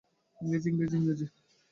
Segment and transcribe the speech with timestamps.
[0.39, 1.25] ইংরেজি, ইংরেজি, ইংরেজি।